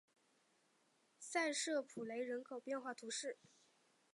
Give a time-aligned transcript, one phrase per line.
[1.19, 3.37] 塞舍普雷人口变化图示